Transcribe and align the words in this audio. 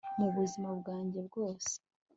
mu 0.19 0.27
buzima 0.35 0.69
bwanjye 0.79 1.19
bwose 1.27 1.71